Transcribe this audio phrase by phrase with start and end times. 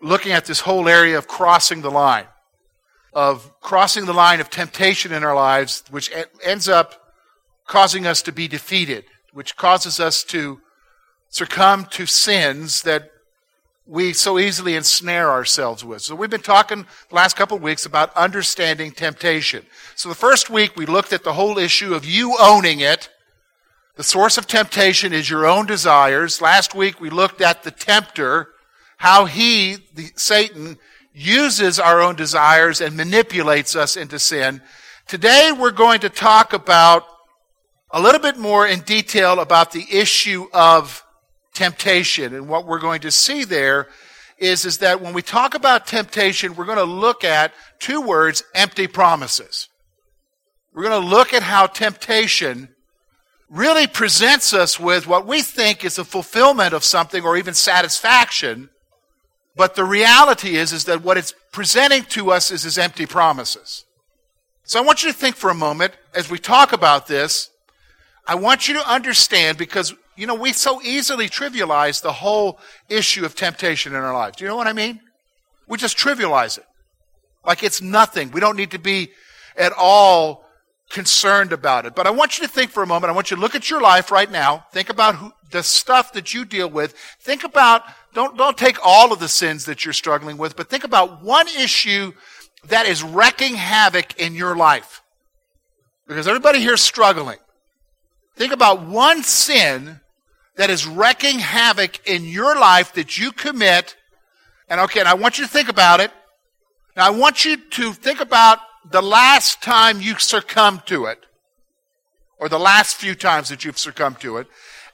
[0.00, 2.26] looking at this whole area of crossing the line,
[3.12, 6.10] of crossing the line of temptation in our lives, which
[6.44, 7.14] ends up
[7.66, 10.60] causing us to be defeated, which causes us to
[11.28, 13.10] succumb to sins that
[13.86, 16.02] we so easily ensnare ourselves with.
[16.02, 19.64] So we've been talking the last couple of weeks about understanding temptation.
[19.94, 23.08] So the first week we looked at the whole issue of you owning it.
[23.96, 26.42] The source of temptation is your own desires.
[26.42, 28.50] Last week we looked at the tempter
[28.98, 30.76] how he, the, Satan,
[31.14, 34.60] uses our own desires and manipulates us into sin.
[35.06, 37.04] Today we're going to talk about
[37.90, 41.02] a little bit more in detail about the issue of
[41.54, 42.34] temptation.
[42.34, 43.88] And what we're going to see there
[44.36, 48.42] is, is that when we talk about temptation, we're going to look at two words,
[48.54, 49.68] empty promises.
[50.74, 52.68] We're going to look at how temptation
[53.48, 58.70] really presents us with what we think is a fulfillment of something or even satisfaction
[59.58, 63.84] but the reality is, is that what it's presenting to us is his empty promises.
[64.62, 67.50] So I want you to think for a moment as we talk about this.
[68.24, 73.24] I want you to understand because, you know, we so easily trivialize the whole issue
[73.24, 74.36] of temptation in our lives.
[74.36, 75.00] Do you know what I mean?
[75.66, 76.64] We just trivialize it.
[77.44, 78.30] Like it's nothing.
[78.30, 79.10] We don't need to be
[79.56, 80.44] at all
[80.88, 81.96] concerned about it.
[81.96, 83.10] But I want you to think for a moment.
[83.10, 84.66] I want you to look at your life right now.
[84.72, 86.94] Think about who, the stuff that you deal with.
[87.20, 87.82] Think about,
[88.14, 91.46] don't, don't take all of the sins that you're struggling with, but think about one
[91.48, 92.12] issue
[92.64, 95.02] that is wrecking havoc in your life.
[96.06, 97.38] Because everybody here is struggling.
[98.36, 100.00] Think about one sin
[100.56, 103.96] that is wrecking havoc in your life that you commit.
[104.68, 106.10] And okay, and I want you to think about it.
[106.96, 108.58] Now I want you to think about
[108.90, 111.18] the last time you succumbed to it,
[112.38, 114.46] or the last few times that you've succumbed to it,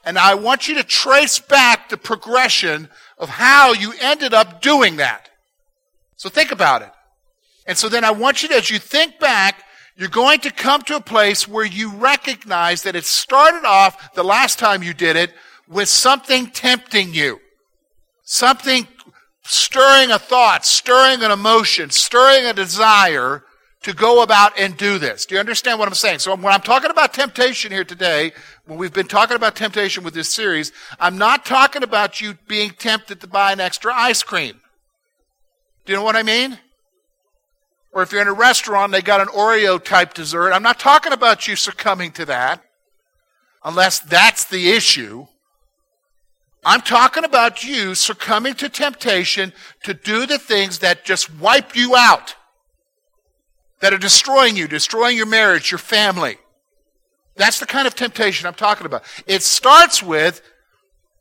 [0.03, 4.97] and I want you to trace back the progression of how you ended up doing
[4.97, 5.29] that.
[6.17, 6.91] So think about it.
[7.67, 9.63] And so then I want you to, as you think back,
[9.97, 14.23] you're going to come to a place where you recognize that it started off the
[14.23, 15.33] last time you did it
[15.67, 17.39] with something tempting you.
[18.23, 18.87] Something
[19.43, 23.43] stirring a thought, stirring an emotion, stirring a desire
[23.85, 25.27] to go about and do this.
[25.27, 26.17] Do you understand what I'm saying?
[26.17, 28.33] So when I'm talking about temptation here today,
[28.65, 32.71] when we've been talking about temptation with this series, I'm not talking about you being
[32.71, 34.59] tempted to buy an extra ice cream.
[35.85, 36.57] Do you know what I mean?
[37.91, 40.79] Or if you're in a restaurant and they got an Oreo type dessert, I'm not
[40.79, 42.63] talking about you succumbing to that,
[43.63, 45.27] unless that's the issue.
[46.65, 49.53] I'm talking about you succumbing to temptation
[49.83, 52.33] to do the things that just wipe you out
[53.85, 56.39] that are destroying you, destroying your marriage, your family.
[57.35, 59.03] That's the kind of temptation I'm talking about.
[59.27, 60.41] It starts with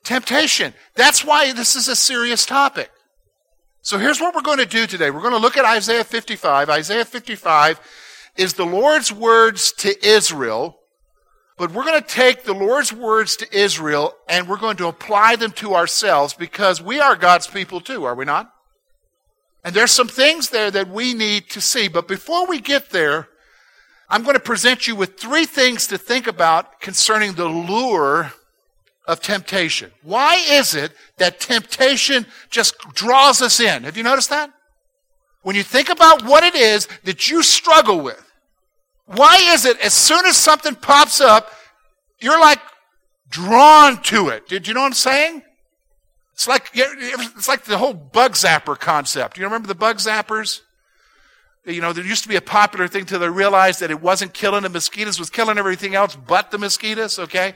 [0.03, 0.73] temptation.
[0.95, 2.91] That's why this is a serious topic.
[3.83, 5.11] So here's what we're going to do today.
[5.11, 6.71] We're going to look at Isaiah 55.
[6.71, 7.83] Isaiah 55
[8.39, 10.79] is the Lord's words to Israel,
[11.59, 15.37] but we're going to take the Lord's words to Israel and we're going to apply
[15.37, 18.54] them to ourselves because we are God's people too, are we not?
[19.65, 21.89] And there's some things there that we need to see.
[21.89, 23.29] But before we get there,
[24.11, 28.33] I'm going to present you with three things to think about concerning the lure
[29.07, 29.91] of temptation.
[30.03, 33.85] Why is it that temptation just draws us in?
[33.85, 34.53] Have you noticed that?
[35.43, 38.23] When you think about what it is that you struggle with,
[39.07, 41.51] why is it as soon as something pops up,
[42.21, 42.61] you're like
[43.29, 44.49] drawn to it?
[44.49, 45.43] Did you know what I'm saying?
[46.35, 49.39] It's like, it's like the whole bug zapper concept.
[49.39, 50.61] You remember the bug zappers?
[51.65, 54.35] You know, there used to be a popular thing till they realized that it wasn't
[54.35, 57.55] killing the mosquitoes, was killing everything else but the mosquitoes, okay?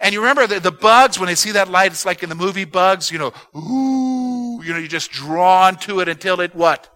[0.00, 2.34] And you remember the, the bugs, when they see that light, it's like in the
[2.34, 6.88] movie Bugs, you know, ooh, you know, you're just drawn to it until it what?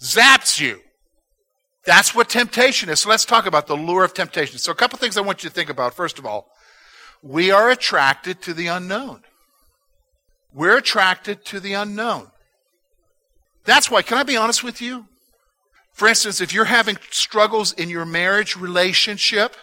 [0.00, 0.80] Zaps you.
[1.84, 3.00] That's what temptation is.
[3.00, 4.58] So let's talk about the lure of temptation.
[4.58, 5.94] So a couple things I want you to think about.
[5.94, 6.50] First of all,
[7.22, 9.22] we are attracted to the unknown.
[10.52, 12.30] We're attracted to the unknown.
[13.64, 15.06] That's why, can I be honest with you?
[15.92, 19.56] For instance, if you're having struggles in your marriage relationship,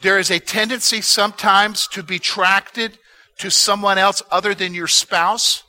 [0.00, 2.98] there is a tendency sometimes to be attracted
[3.38, 5.64] to someone else other than your spouse.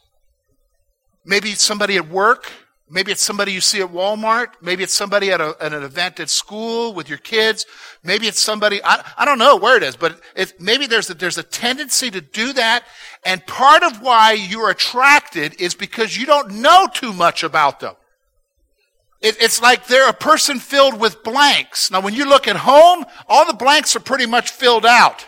[1.24, 2.52] Maybe somebody at work,
[2.88, 4.50] Maybe it's somebody you see at Walmart.
[4.62, 7.66] Maybe it's somebody at, a, at an event at school with your kids.
[8.04, 11.16] Maybe it's somebody, I, I don't know where it is, but it, maybe there's a,
[11.16, 12.84] there's a tendency to do that.
[13.24, 17.96] And part of why you're attracted is because you don't know too much about them.
[19.20, 21.90] It, it's like they're a person filled with blanks.
[21.90, 25.26] Now, when you look at home, all the blanks are pretty much filled out.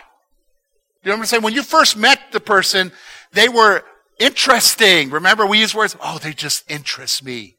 [1.02, 1.42] You know what I'm saying?
[1.42, 2.92] When you first met the person,
[3.32, 3.82] they were
[4.18, 5.10] interesting.
[5.10, 7.56] Remember, we use words, oh, they just interest me.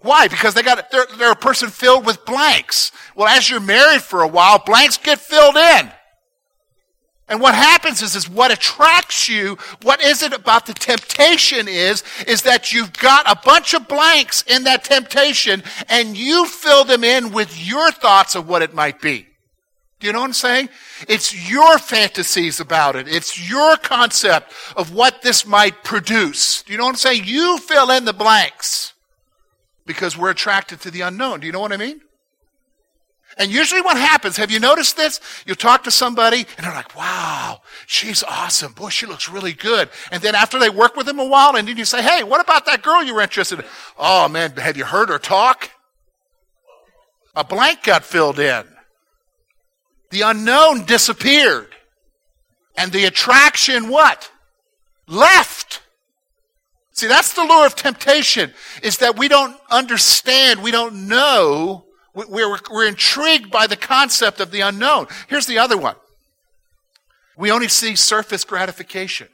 [0.00, 0.28] Why?
[0.28, 2.92] Because they got, they're, they're a person filled with blanks.
[3.16, 5.90] Well, as you're married for a while, blanks get filled in.
[7.28, 12.02] And what happens is, is what attracts you, what is it about the temptation is,
[12.26, 17.04] is that you've got a bunch of blanks in that temptation and you fill them
[17.04, 19.27] in with your thoughts of what it might be.
[20.00, 20.68] Do you know what I'm saying?
[21.08, 23.08] It's your fantasies about it.
[23.08, 26.62] It's your concept of what this might produce.
[26.62, 27.22] Do you know what I'm saying?
[27.24, 28.92] You fill in the blanks
[29.86, 31.40] because we're attracted to the unknown.
[31.40, 32.00] Do you know what I mean?
[33.38, 35.20] And usually what happens, have you noticed this?
[35.46, 38.72] You talk to somebody and they're like, wow, she's awesome.
[38.72, 39.88] Boy, she looks really good.
[40.10, 42.40] And then after they work with them a while and then you say, hey, what
[42.40, 43.64] about that girl you were interested in?
[43.96, 45.70] Oh man, have you heard her talk?
[47.34, 48.64] A blank got filled in.
[50.10, 51.74] The unknown disappeared.
[52.76, 54.30] And the attraction what?
[55.06, 55.82] Left.
[56.92, 58.52] See, that's the lure of temptation,
[58.82, 61.84] is that we don't understand, we don't know,
[62.14, 65.06] we're, we're intrigued by the concept of the unknown.
[65.28, 65.94] Here's the other one.
[67.36, 69.28] We only see surface gratification.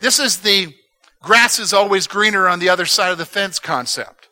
[0.00, 0.74] This is the
[1.22, 4.28] grass is always greener on the other side of the fence concept.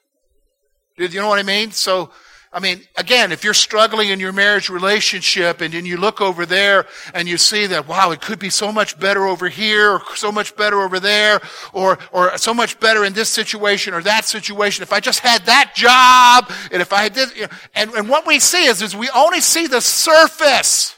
[0.96, 1.70] Do you know what I mean?
[1.70, 2.10] So
[2.52, 6.46] I mean, again, if you're struggling in your marriage relationship and then you look over
[6.46, 10.02] there and you see that, wow, it could be so much better over here or
[10.14, 11.40] so much better over there
[11.72, 14.82] or, or so much better in this situation or that situation.
[14.82, 18.26] If I just had that job and if I did, you know, and, and what
[18.26, 20.95] we see is, is we only see the surface.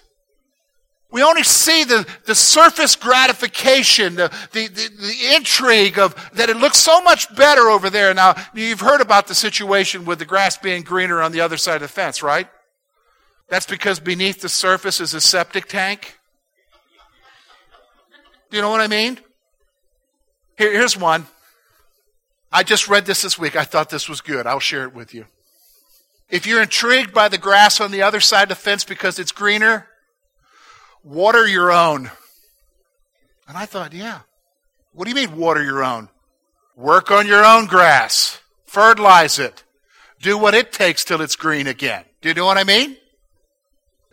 [1.10, 6.58] We only see the, the surface gratification, the, the, the, the, intrigue of that it
[6.58, 8.12] looks so much better over there.
[8.12, 11.76] Now, you've heard about the situation with the grass being greener on the other side
[11.76, 12.46] of the fence, right?
[13.48, 16.18] That's because beneath the surface is a septic tank.
[18.50, 19.18] Do you know what I mean?
[20.58, 21.26] Here, here's one.
[22.52, 23.56] I just read this this week.
[23.56, 24.46] I thought this was good.
[24.46, 25.24] I'll share it with you.
[26.28, 29.32] If you're intrigued by the grass on the other side of the fence because it's
[29.32, 29.88] greener,
[31.04, 32.10] water your own.
[33.46, 34.20] And I thought, yeah.
[34.92, 36.08] What do you mean, water your own?
[36.76, 38.40] Work on your own grass.
[38.66, 39.64] Fertilize it.
[40.20, 42.04] Do what it takes till it's green again.
[42.20, 42.96] Do you know what I mean?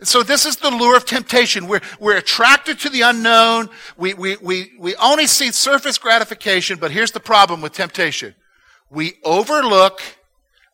[0.02, 1.68] So this is the lure of temptation.
[1.68, 3.70] We're, we're attracted to the unknown.
[3.98, 8.36] We, we, we, we only see surface gratification, but here's the problem with temptation.
[8.90, 10.02] We overlook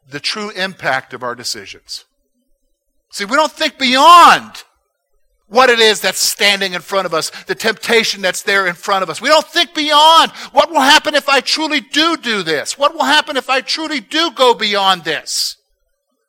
[0.09, 2.05] the true impact of our decisions.
[3.11, 4.63] See, we don't think beyond
[5.51, 9.03] what it is that's standing in front of us, the temptation that's there in front
[9.03, 9.21] of us.
[9.21, 12.77] We don't think beyond what will happen if I truly do do this?
[12.77, 15.57] What will happen if I truly do go beyond this?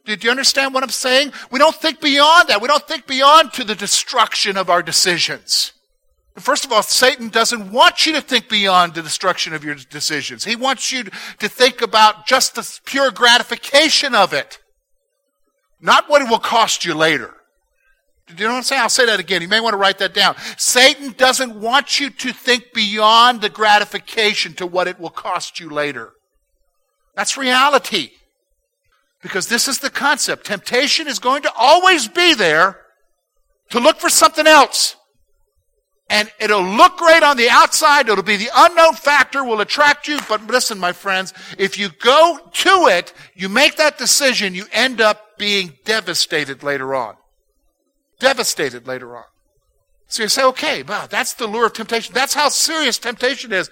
[0.04, 1.32] Do you understand what I'm saying?
[1.52, 2.60] We don't think beyond that.
[2.60, 5.72] We don't think beyond to the destruction of our decisions.
[6.36, 10.44] First of all, Satan doesn't want you to think beyond the destruction of your decisions.
[10.44, 14.58] He wants you to think about just the pure gratification of it,
[15.81, 17.36] not what it will cost you later.
[18.29, 18.82] Do you know what I'm saying?
[18.82, 19.43] I'll say that again.
[19.43, 20.36] You may want to write that down.
[20.56, 25.69] Satan doesn't want you to think beyond the gratification to what it will cost you
[25.69, 26.12] later.
[27.14, 28.10] That's reality.
[29.22, 30.46] Because this is the concept.
[30.46, 32.81] Temptation is going to always be there
[33.70, 34.96] to look for something else.
[36.08, 38.08] And it'll look great on the outside.
[38.08, 40.19] It'll be the unknown factor will attract you.
[40.29, 45.00] But listen, my friends, if you go to it, you make that decision, you end
[45.00, 47.17] up being devastated later on
[48.22, 49.24] devastated later on.
[50.06, 52.14] So you say, okay, wow, that's the lure of temptation.
[52.14, 53.70] That's how serious temptation is.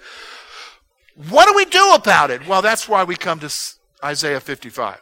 [1.29, 2.47] What do we do about it?
[2.47, 3.53] Well, that's why we come to
[4.03, 4.99] Isaiah 55.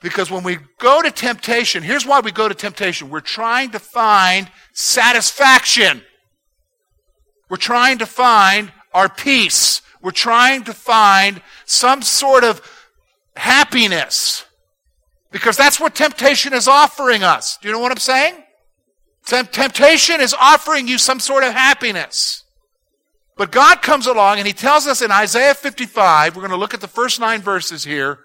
[0.00, 3.08] Because when we go to temptation, here's why we go to temptation.
[3.08, 6.02] We're trying to find satisfaction.
[7.48, 9.80] We're trying to find our peace.
[10.00, 12.60] We're trying to find some sort of
[13.36, 14.44] happiness.
[15.32, 17.56] Because that's what temptation is offering us.
[17.56, 18.34] Do you know what I'm saying?
[19.24, 22.44] Temptation is offering you some sort of happiness.
[23.36, 26.74] But God comes along and He tells us in Isaiah 55, we're going to look
[26.74, 28.20] at the first nine verses here,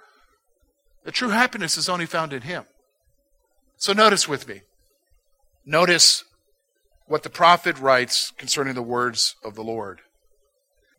[1.05, 2.65] that true happiness is only found in Him.
[3.77, 4.61] So notice with me.
[5.65, 6.25] Notice
[7.05, 10.01] what the prophet writes concerning the words of the Lord.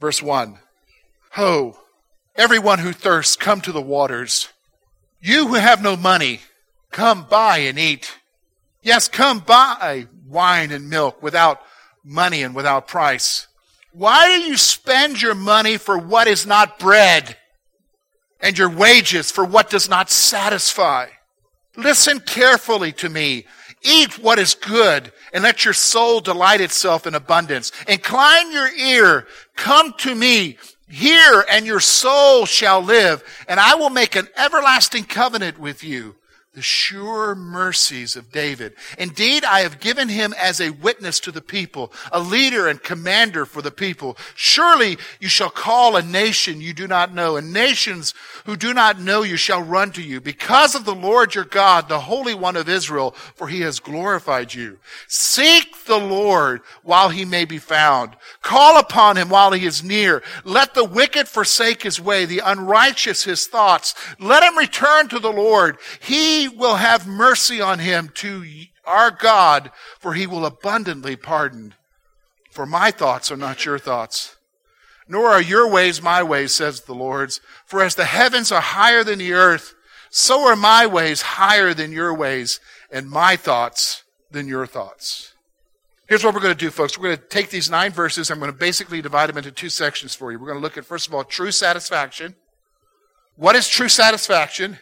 [0.00, 0.58] Verse 1
[1.32, 1.78] Ho,
[2.36, 4.48] Everyone who thirsts, come to the waters.
[5.20, 6.40] You who have no money,
[6.90, 8.16] come buy and eat.
[8.82, 11.60] Yes, come buy wine and milk without
[12.04, 13.48] money and without price.
[13.92, 17.36] Why do you spend your money for what is not bread
[18.40, 21.06] and your wages for what does not satisfy?
[21.76, 23.46] Listen carefully to me.
[23.82, 27.72] Eat what is good and let your soul delight itself in abundance.
[27.86, 29.26] Incline your ear.
[29.56, 30.58] Come to me.
[30.88, 36.16] Hear and your soul shall live and I will make an everlasting covenant with you
[36.58, 38.72] the sure mercies of David.
[38.98, 43.46] Indeed, I have given him as a witness to the people, a leader and commander
[43.46, 44.18] for the people.
[44.34, 48.12] Surely you shall call a nation you do not know, and nations
[48.44, 51.88] who do not know you shall run to you because of the Lord your God,
[51.88, 54.80] the Holy One of Israel, for he has glorified you.
[55.06, 58.16] Seek the Lord while he may be found.
[58.42, 60.24] Call upon him while he is near.
[60.42, 63.94] Let the wicked forsake his way, the unrighteous his thoughts.
[64.18, 65.78] Let him return to the Lord.
[66.00, 68.44] He will have mercy on him to
[68.84, 71.74] our God, for he will abundantly pardon.
[72.50, 74.36] For my thoughts are not your thoughts,
[75.08, 77.40] nor are your ways my ways, says the Lord's.
[77.66, 79.74] For as the heavens are higher than the earth,
[80.10, 85.34] so are my ways higher than your ways, and my thoughts than your thoughts.
[86.08, 86.96] Here's what we're going to do, folks.
[86.96, 88.30] We're going to take these nine verses.
[88.30, 90.38] I'm going to basically divide them into two sections for you.
[90.38, 92.34] We're going to look at, first of all, true satisfaction.
[93.36, 94.78] What is true satisfaction?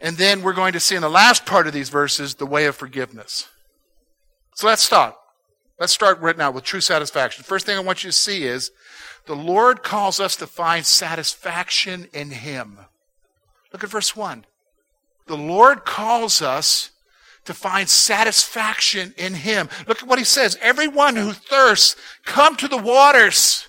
[0.00, 2.66] And then we're going to see in the last part of these verses the way
[2.66, 3.48] of forgiveness.
[4.54, 5.14] So let's start.
[5.78, 7.44] Let's start right now with true satisfaction.
[7.44, 8.70] First thing I want you to see is
[9.26, 12.78] the Lord calls us to find satisfaction in Him.
[13.72, 14.44] Look at verse 1.
[15.26, 16.90] The Lord calls us
[17.46, 19.68] to find satisfaction in Him.
[19.88, 20.58] Look at what He says.
[20.60, 23.66] Everyone who thirsts, come to the waters.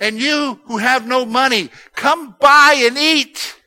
[0.00, 3.60] And you who have no money, come buy and eat.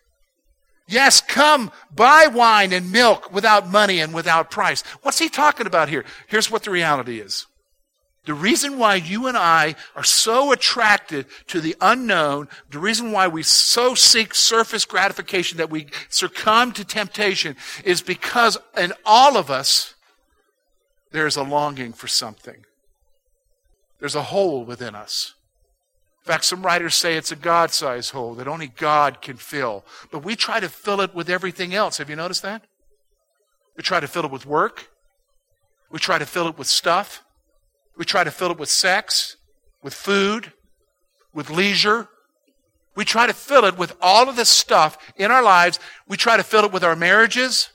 [0.88, 4.82] Yes, come buy wine and milk without money and without price.
[5.02, 6.06] What's he talking about here?
[6.28, 7.46] Here's what the reality is.
[8.24, 13.28] The reason why you and I are so attracted to the unknown, the reason why
[13.28, 19.50] we so seek surface gratification that we succumb to temptation is because in all of
[19.50, 19.96] us,
[21.12, 22.66] there's a longing for something.
[24.00, 25.34] There's a hole within us.
[26.28, 29.86] In fact, some writers say it's a God sized hole that only God can fill.
[30.12, 32.00] But we try to fill it with everything else.
[32.00, 32.64] Have you noticed that?
[33.78, 34.90] We try to fill it with work.
[35.90, 37.24] We try to fill it with stuff.
[37.96, 39.38] We try to fill it with sex,
[39.82, 40.52] with food,
[41.34, 42.10] with leisure.
[42.94, 45.80] We try to fill it with all of this stuff in our lives.
[46.10, 47.70] We try to fill it with our marriages.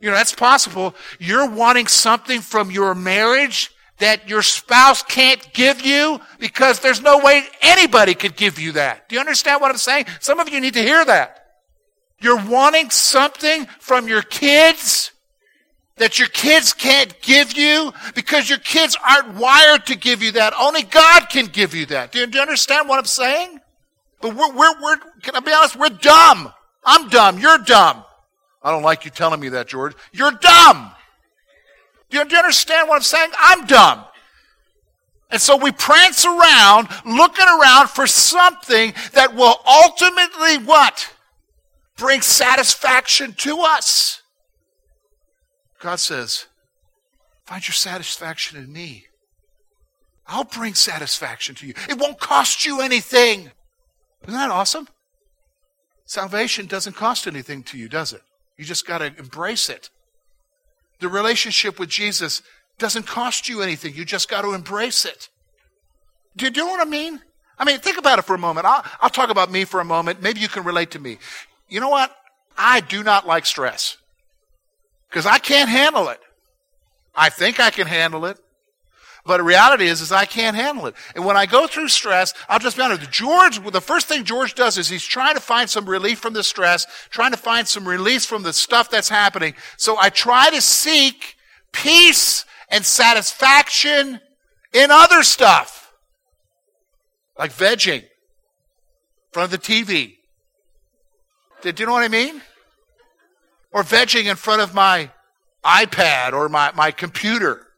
[0.00, 0.94] You know, that's possible.
[1.18, 7.18] You're wanting something from your marriage that your spouse can't give you because there's no
[7.18, 9.08] way anybody could give you that.
[9.08, 10.06] Do you understand what I'm saying?
[10.20, 11.46] Some of you need to hear that.
[12.20, 15.12] You're wanting something from your kids
[15.96, 20.52] that your kids can't give you because your kids aren't wired to give you that.
[20.58, 22.12] Only God can give you that.
[22.12, 23.60] Do you, do you understand what I'm saying?
[24.20, 25.76] But we're, we're, we're, can I be honest?
[25.76, 26.52] We're dumb.
[26.84, 27.38] I'm dumb.
[27.38, 28.04] You're dumb.
[28.62, 29.94] I don't like you telling me that, George.
[30.12, 30.90] You're dumb.
[32.14, 33.30] Do you, you understand what I'm saying?
[33.40, 34.04] I'm dumb.
[35.30, 41.12] And so we prance around looking around for something that will ultimately what?
[41.96, 44.22] Bring satisfaction to us.
[45.80, 46.46] God says,
[47.46, 49.06] find your satisfaction in me.
[50.28, 51.74] I'll bring satisfaction to you.
[51.88, 53.50] It won't cost you anything.
[54.22, 54.86] Isn't that awesome?
[56.06, 58.22] Salvation doesn't cost anything to you, does it?
[58.56, 59.90] You just got to embrace it.
[61.00, 62.42] The relationship with Jesus
[62.78, 63.94] doesn't cost you anything.
[63.94, 65.28] You just got to embrace it.
[66.36, 67.20] Do you know what I mean?
[67.58, 68.66] I mean, think about it for a moment.
[68.66, 70.22] I'll, I'll talk about me for a moment.
[70.22, 71.18] Maybe you can relate to me.
[71.68, 72.14] You know what?
[72.56, 73.96] I do not like stress
[75.08, 76.20] because I can't handle it.
[77.14, 78.38] I think I can handle it.
[79.26, 80.94] But the reality is, is I can't handle it.
[81.14, 83.10] And when I go through stress, I'll just be honest.
[83.10, 86.42] George, the first thing George does is he's trying to find some relief from the
[86.42, 89.54] stress, trying to find some release from the stuff that's happening.
[89.78, 91.36] So I try to seek
[91.72, 94.20] peace and satisfaction
[94.74, 95.94] in other stuff.
[97.38, 98.08] Like vegging in
[99.32, 100.16] front of the TV.
[101.62, 102.42] Do you know what I mean?
[103.72, 105.10] Or vegging in front of my
[105.64, 107.68] iPad or my, my computer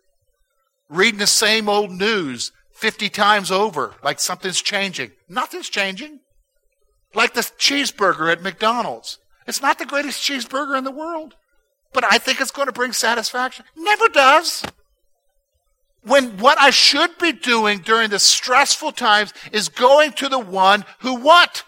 [0.89, 5.13] reading the same old news 50 times over, like something's changing.
[5.29, 6.21] Nothing's changing.
[7.15, 9.19] Like the cheeseburger at McDonald's.
[9.47, 11.35] It's not the greatest cheeseburger in the world,
[11.93, 13.65] but I think it's going to bring satisfaction.
[13.77, 14.65] Never does.
[16.03, 20.85] When what I should be doing during the stressful times is going to the one
[21.01, 21.65] who what?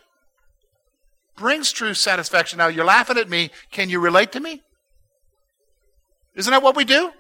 [1.39, 2.59] brings true satisfaction.
[2.59, 3.51] Now, you're laughing at me.
[3.71, 4.61] Can you relate to me?
[6.35, 7.13] Isn't that what we do?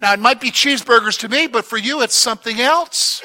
[0.00, 3.22] Now, it might be cheeseburgers to me, but for you, it's something else.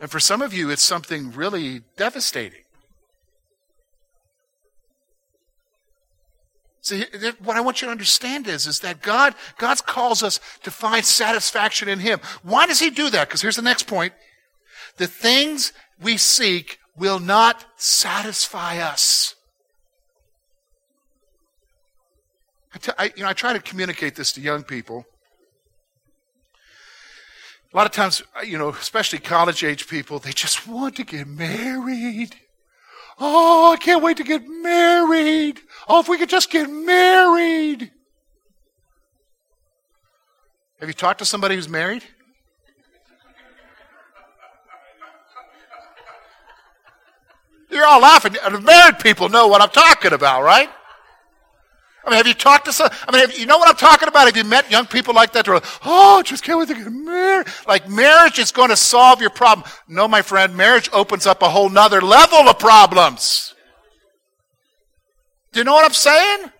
[0.00, 2.62] And for some of you, it's something really devastating.
[6.82, 7.04] See,
[7.42, 11.04] what I want you to understand is, is that God, God calls us to find
[11.04, 12.20] satisfaction in Him.
[12.42, 13.26] Why does He do that?
[13.26, 14.12] Because here's the next point.
[14.96, 19.34] The things we seek will not satisfy us.
[22.74, 25.04] I, t- I, you know, I try to communicate this to young people.
[27.72, 31.04] A lot of times, uh, you know, especially college age people, they just want to
[31.04, 32.34] get married.
[33.18, 35.60] Oh, I can't wait to get married.
[35.88, 37.90] Oh, if we could just get married.
[40.80, 42.04] Have you talked to somebody who's married?
[47.70, 48.36] You're all laughing.
[48.62, 50.70] Married people know what I'm talking about, right?
[52.06, 52.88] I mean, have you talked to some?
[53.08, 54.26] I mean, have, you know what I'm talking about?
[54.26, 55.44] Have you met young people like that?
[55.44, 57.48] They're like, oh, just can't wait to get married.
[57.66, 59.68] Like marriage is going to solve your problem.
[59.88, 63.54] No, my friend, marriage opens up a whole nother level of problems.
[65.52, 66.50] Do you know what I'm saying?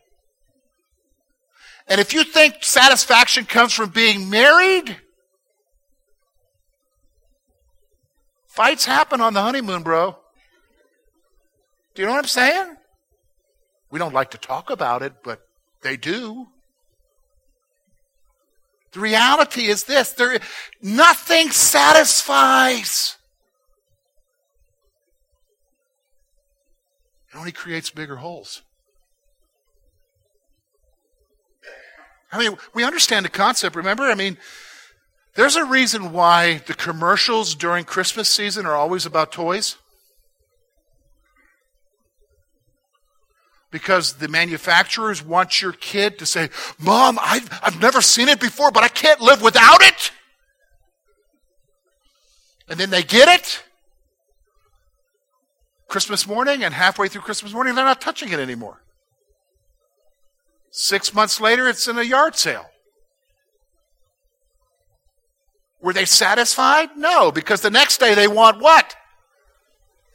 [1.87, 4.97] And if you think satisfaction comes from being married,
[8.49, 10.17] fights happen on the honeymoon, bro.
[11.95, 12.77] Do you know what I'm saying?
[13.91, 15.41] We don't like to talk about it, but
[15.83, 16.49] they do.
[18.93, 20.39] The reality is this there,
[20.81, 23.17] nothing satisfies.
[27.33, 28.63] It only creates bigger holes.
[32.33, 34.05] I mean, we understand the concept, remember?
[34.05, 34.37] I mean,
[35.35, 39.77] there's a reason why the commercials during Christmas season are always about toys.
[43.77, 48.71] Because the manufacturers want your kid to say, Mom, I've, I've never seen it before,
[48.71, 50.13] but I can't live without it.
[52.71, 53.63] And then they get it
[55.89, 58.81] Christmas morning, and halfway through Christmas morning, they're not touching it anymore.
[60.71, 62.65] Six months later, it's in a yard sale.
[65.83, 66.97] Were they satisfied?
[66.97, 68.97] No, because the next day they want what?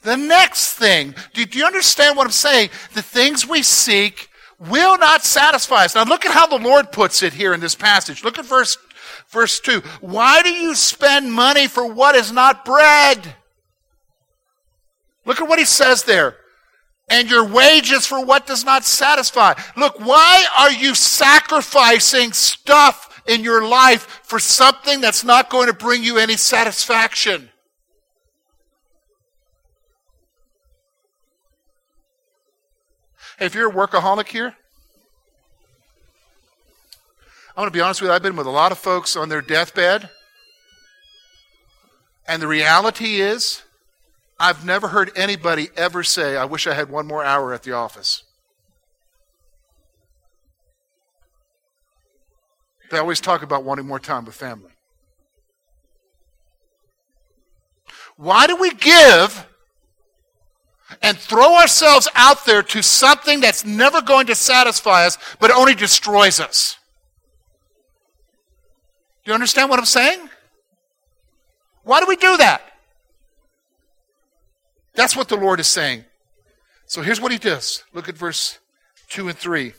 [0.01, 1.15] The next thing.
[1.33, 2.69] Do, do you understand what I'm saying?
[2.93, 5.95] The things we seek will not satisfy us.
[5.95, 8.23] Now look at how the Lord puts it here in this passage.
[8.23, 8.77] Look at verse,
[9.29, 9.81] verse 2.
[10.01, 13.35] Why do you spend money for what is not bread?
[15.25, 16.37] Look at what he says there.
[17.09, 19.53] And your wages for what does not satisfy.
[19.75, 25.73] Look, why are you sacrificing stuff in your life for something that's not going to
[25.73, 27.50] bring you any satisfaction?
[33.41, 34.56] If you're a workaholic here,
[37.49, 39.27] I'm going to be honest with you, I've been with a lot of folks on
[39.27, 40.10] their deathbed.
[42.27, 43.63] And the reality is,
[44.39, 47.73] I've never heard anybody ever say, I wish I had one more hour at the
[47.73, 48.23] office.
[52.89, 54.71] They always talk about wanting more time with family.
[58.17, 59.47] Why do we give
[61.01, 65.75] and throw ourselves out there to something that's never going to satisfy us, but only
[65.75, 66.77] destroys us.
[69.23, 70.30] Do you understand what I'm saying?
[71.84, 72.62] Why do we do that?
[74.95, 76.06] That's what the Lord is saying.
[76.86, 77.84] So here's what he does.
[77.93, 78.60] Look at verse
[79.10, 79.73] 2 and 3.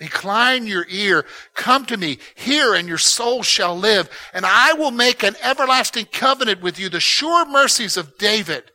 [0.00, 4.90] Incline your ear, come to me, hear, and your soul shall live, and I will
[4.90, 8.71] make an everlasting covenant with you, the sure mercies of David.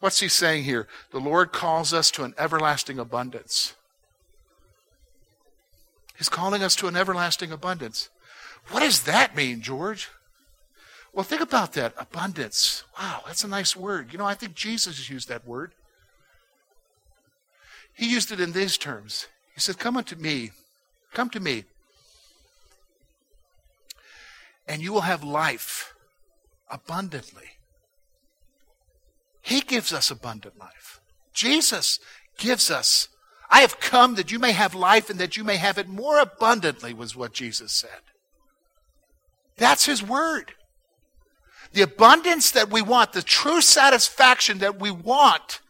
[0.00, 0.86] What's he saying here?
[1.10, 3.74] The Lord calls us to an everlasting abundance.
[6.16, 8.08] He's calling us to an everlasting abundance.
[8.70, 10.08] What does that mean, George?
[11.12, 12.84] Well, think about that abundance.
[12.98, 14.12] Wow, that's a nice word.
[14.12, 15.72] You know, I think Jesus used that word.
[17.94, 19.26] He used it in these terms.
[19.54, 20.52] He said, Come unto me,
[21.12, 21.64] come to me,
[24.68, 25.94] and you will have life
[26.70, 27.57] abundantly.
[29.48, 31.00] He gives us abundant life.
[31.32, 32.00] Jesus
[32.36, 33.08] gives us.
[33.50, 36.18] I have come that you may have life and that you may have it more
[36.18, 38.02] abundantly, was what Jesus said.
[39.56, 40.52] That's His word.
[41.72, 45.60] The abundance that we want, the true satisfaction that we want,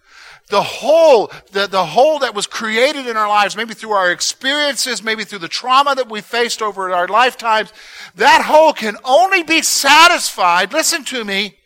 [0.51, 5.05] the whole, the, the whole that was created in our lives, maybe through our experiences,
[5.05, 7.73] maybe through the trauma that we faced over our lifetimes,
[8.17, 11.59] that whole can only be satisfied, listen to me,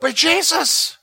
[0.00, 0.97] by Jesus.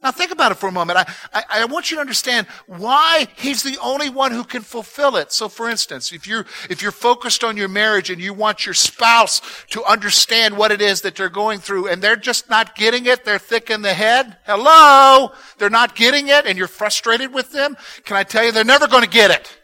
[0.00, 0.98] Now think about it for a moment.
[0.98, 5.16] I, I, I, want you to understand why he's the only one who can fulfill
[5.16, 5.32] it.
[5.32, 8.74] So for instance, if you're, if you're focused on your marriage and you want your
[8.74, 13.06] spouse to understand what it is that they're going through and they're just not getting
[13.06, 17.50] it, they're thick in the head, hello, they're not getting it and you're frustrated with
[17.50, 19.58] them, can I tell you they're never going to get it?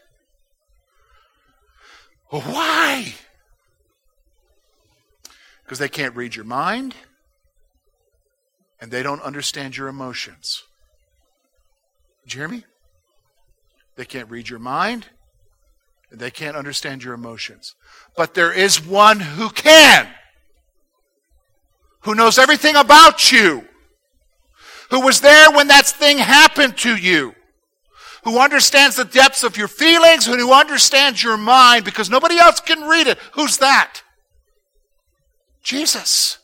[2.29, 3.13] Well, why?
[5.63, 6.93] Because they can't read your mind
[8.85, 10.61] and they don't understand your emotions.
[12.35, 12.63] Me?
[13.95, 15.07] They can't read your mind,
[16.11, 17.73] and they can't understand your emotions.
[18.15, 20.07] But there is one who can,
[22.01, 23.67] who knows everything about you,
[24.91, 27.33] who was there when that thing happened to you,
[28.23, 32.87] who understands the depths of your feelings, who understands your mind, because nobody else can
[32.87, 33.17] read it.
[33.33, 34.03] Who's that?
[35.63, 36.37] Jesus.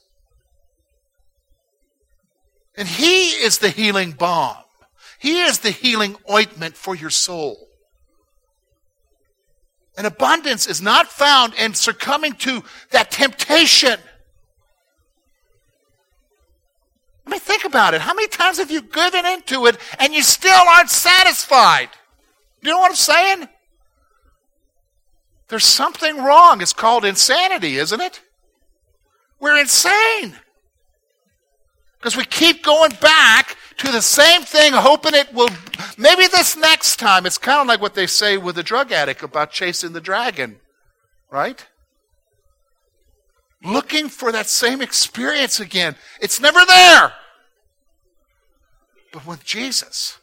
[2.82, 4.58] And He is the healing balm.
[5.20, 7.68] He is the healing ointment for your soul.
[9.96, 14.00] And abundance is not found in succumbing to that temptation.
[17.28, 18.02] I mean, think about it.
[18.02, 21.90] How many times have you given into it and you still aren't satisfied?
[22.64, 23.48] You know what I'm saying?
[25.50, 26.64] There's something wrong.
[26.64, 28.22] It's called insanity, isn't it?
[29.40, 30.36] We're insane.
[32.02, 35.50] Because we keep going back to the same thing, hoping it will,
[36.00, 37.28] maybe this next time.
[37.28, 40.60] It's kind of like what they say with the drug addict about chasing the dragon,
[41.30, 41.64] right?
[43.64, 45.96] Looking for that same experience again.
[46.20, 47.14] It's never there.
[49.14, 50.18] But with Jesus.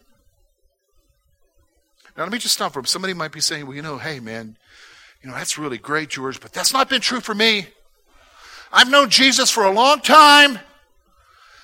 [2.17, 4.57] Now, let me just stop for somebody might be saying, well, you know, hey, man,
[5.23, 7.69] you know, that's really great, George, but that's not been true for me.
[8.73, 10.59] I've known Jesus for a long time.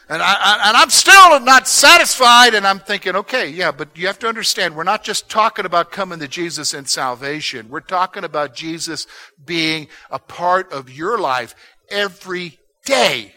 [0.08, 4.18] And, I, and I'm still not satisfied, and I'm thinking, okay, yeah, but you have
[4.18, 7.70] to understand, we're not just talking about coming to Jesus and salvation.
[7.70, 9.06] We're talking about Jesus
[9.42, 11.54] being a part of your life
[11.88, 13.34] every day.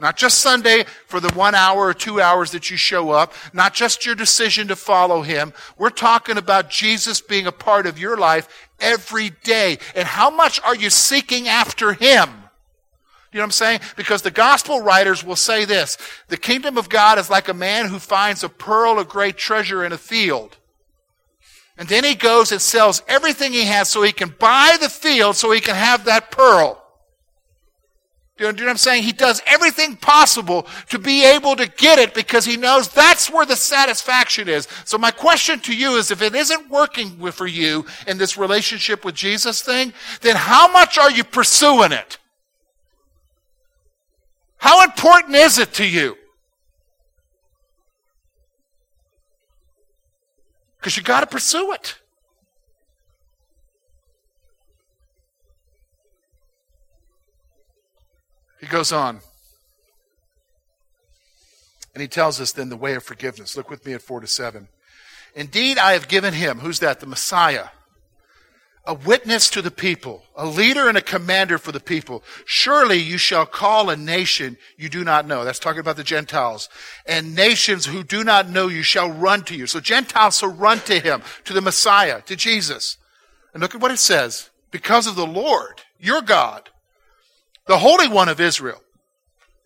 [0.00, 3.74] Not just Sunday for the one hour or two hours that you show up, not
[3.74, 5.52] just your decision to follow Him.
[5.76, 9.78] We're talking about Jesus being a part of your life every day.
[9.94, 12.28] And how much are you seeking after Him?
[13.38, 13.80] You know what I'm saying?
[13.94, 15.96] Because the gospel writers will say this
[16.26, 19.84] the kingdom of God is like a man who finds a pearl of great treasure
[19.84, 20.56] in a field.
[21.76, 25.36] And then he goes and sells everything he has so he can buy the field
[25.36, 26.84] so he can have that pearl.
[28.38, 29.04] Do you know what I'm saying?
[29.04, 33.46] He does everything possible to be able to get it because he knows that's where
[33.46, 34.66] the satisfaction is.
[34.84, 39.04] So my question to you is if it isn't working for you in this relationship
[39.04, 42.17] with Jesus thing, then how much are you pursuing it?
[44.58, 46.16] How important is it to you?
[50.78, 51.98] Because you got to pursue it.
[58.60, 59.20] He goes on.
[61.94, 63.56] And he tells us then the way of forgiveness.
[63.56, 64.68] Look with me at 4 to 7.
[65.34, 67.00] Indeed, I have given him, who's that?
[67.00, 67.68] The Messiah
[68.88, 72.24] a witness to the people, a leader and a commander for the people.
[72.46, 75.44] Surely you shall call a nation you do not know.
[75.44, 76.70] That's talking about the Gentiles.
[77.04, 79.66] And nations who do not know you shall run to you.
[79.66, 82.96] So Gentiles shall run to him, to the Messiah, to Jesus.
[83.52, 84.48] And look at what it says.
[84.70, 86.70] Because of the Lord, your God,
[87.66, 88.82] the Holy One of Israel,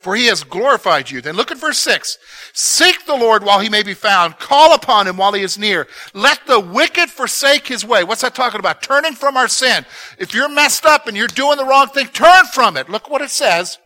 [0.03, 1.21] for he has glorified you.
[1.21, 2.19] Then look at verse 6.
[2.53, 4.37] Seek the Lord while he may be found.
[4.39, 5.87] Call upon him while he is near.
[6.13, 8.03] Let the wicked forsake his way.
[8.03, 8.83] What's that talking about?
[8.83, 9.87] Turning from our sin.
[10.19, 12.89] If you're messed up and you're doing the wrong thing, turn from it.
[12.89, 13.79] Look what it says.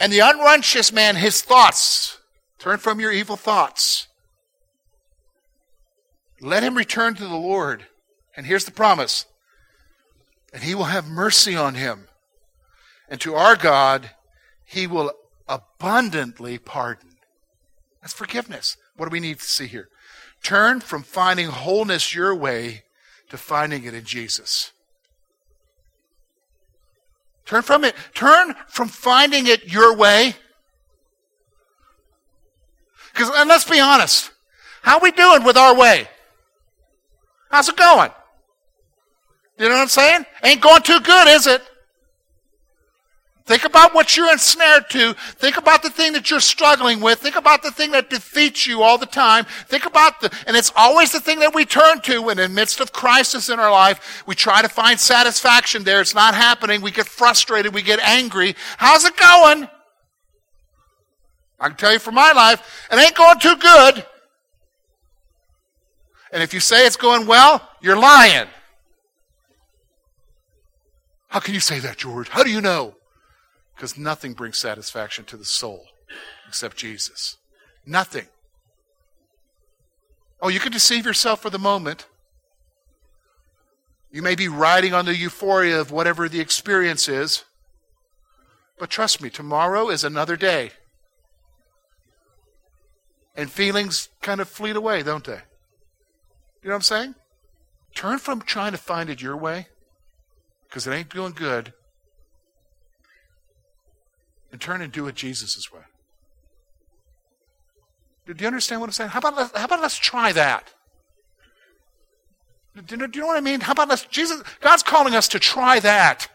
[0.00, 2.18] And the unrighteous man, his thoughts.
[2.58, 4.08] Turn from your evil thoughts.
[6.40, 7.86] Let him return to the Lord.
[8.36, 9.26] And here's the promise.
[10.52, 12.08] And he will have mercy on him.
[13.08, 14.10] And to our God,
[14.64, 15.12] he will
[15.50, 17.16] abundantly pardon.
[18.00, 18.76] That's forgiveness.
[18.96, 19.88] What do we need to see here?
[20.42, 22.84] Turn from finding wholeness your way
[23.28, 24.72] to finding it in Jesus.
[27.44, 27.94] Turn from it.
[28.14, 30.34] Turn from finding it your way.
[33.12, 34.30] Because, and let's be honest,
[34.82, 36.08] how we doing with our way?
[37.50, 38.10] How's it going?
[39.58, 40.24] You know what I'm saying?
[40.44, 41.62] Ain't going too good, is it?
[43.46, 45.14] Think about what you're ensnared to.
[45.14, 47.18] Think about the thing that you're struggling with.
[47.18, 49.44] Think about the thing that defeats you all the time.
[49.66, 52.54] Think about the, and it's always the thing that we turn to when in the
[52.54, 56.00] midst of crisis in our life, we try to find satisfaction there.
[56.00, 56.80] It's not happening.
[56.80, 57.74] We get frustrated.
[57.74, 58.54] We get angry.
[58.76, 59.68] How's it going?
[61.58, 64.06] I can tell you from my life, it ain't going too good.
[66.32, 68.46] And if you say it's going well, you're lying.
[71.28, 72.28] How can you say that, George?
[72.28, 72.94] How do you know?
[73.80, 75.86] Because nothing brings satisfaction to the soul
[76.46, 77.38] except Jesus.
[77.86, 78.26] Nothing.
[80.42, 82.06] Oh, you can deceive yourself for the moment.
[84.12, 87.44] You may be riding on the euphoria of whatever the experience is.
[88.78, 90.72] But trust me, tomorrow is another day.
[93.34, 95.40] And feelings kind of fleet away, don't they?
[96.62, 97.14] You know what I'm saying?
[97.94, 99.68] Turn from trying to find it your way,
[100.68, 101.72] because it ain't doing good,
[104.52, 105.80] and turn and do it Jesus' way.
[108.26, 109.10] Do you understand what I'm saying?
[109.10, 110.72] How about, how about let's try that?
[112.76, 113.60] Do you, know, do you know what I mean?
[113.60, 116.28] How about let's, Jesus, God's calling us to try that.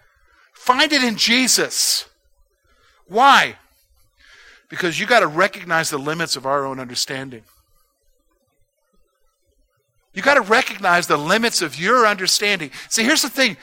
[0.53, 2.05] Find it in Jesus.
[3.07, 3.55] Why?
[4.69, 7.43] Because you got to recognize the limits of our own understanding.
[10.13, 12.71] You got to recognize the limits of your understanding.
[12.89, 13.57] See, here's the thing.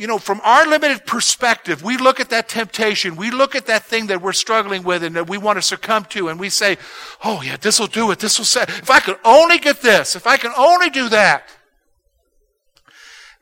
[0.00, 3.84] You know, from our limited perspective, we look at that temptation, we look at that
[3.84, 6.78] thing that we're struggling with and that we want to succumb to, and we say,
[7.22, 8.18] oh, yeah, this will do it.
[8.18, 8.70] This will set.
[8.70, 11.50] If I could only get this, if I can only do that.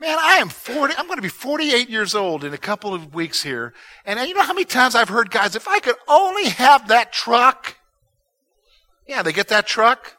[0.00, 3.14] Man, I am 40, I'm going to be 48 years old in a couple of
[3.14, 3.72] weeks here.
[4.04, 6.88] And uh, you know how many times I've heard guys, if I could only have
[6.88, 7.76] that truck.
[9.06, 10.16] Yeah, they get that truck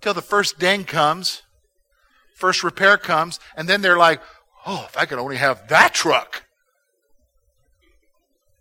[0.00, 1.42] till the first ding comes,
[2.34, 4.22] first repair comes, and then they're like,
[4.66, 6.44] oh, if I could only have that truck.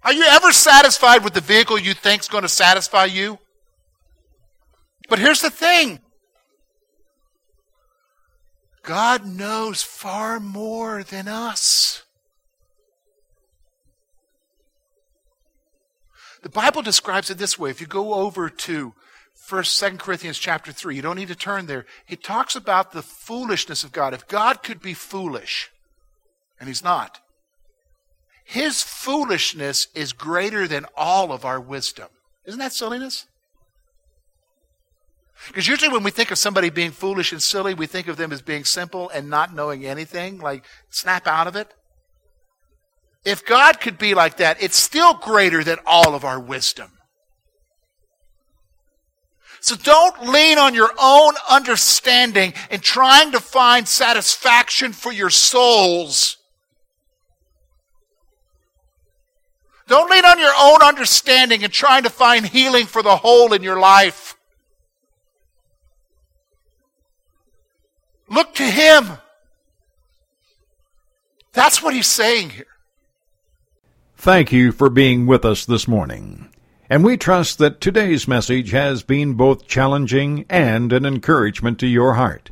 [0.04, 3.38] Are you ever satisfied with the vehicle you think is going to satisfy you?
[5.10, 6.00] But here's the thing
[8.84, 12.04] God knows far more than us.
[16.42, 17.70] The Bible describes it this way.
[17.70, 18.94] If you go over to
[19.36, 21.86] First, Second Corinthians chapter three, you don't need to turn there.
[22.08, 24.14] It talks about the foolishness of God.
[24.14, 25.70] If God could be foolish,
[26.60, 27.20] and He's not,
[28.44, 32.08] His foolishness is greater than all of our wisdom.
[32.46, 33.26] Isn't that silliness?
[35.48, 38.32] Because usually when we think of somebody being foolish and silly, we think of them
[38.32, 41.74] as being simple and not knowing anything, like snap out of it.
[43.24, 46.92] If God could be like that, it's still greater than all of our wisdom.
[49.62, 56.38] So don't lean on your own understanding and trying to find satisfaction for your souls.
[59.90, 63.64] Don't lean on your own understanding and trying to find healing for the hole in
[63.64, 64.38] your life.
[68.30, 69.18] Look to Him.
[71.54, 72.68] That's what He's saying here.
[74.16, 76.50] Thank you for being with us this morning.
[76.88, 82.14] And we trust that today's message has been both challenging and an encouragement to your
[82.14, 82.52] heart.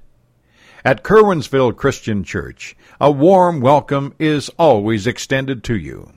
[0.83, 6.16] At Curwensville Christian Church, a warm welcome is always extended to you.